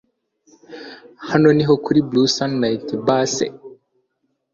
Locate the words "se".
3.35-3.45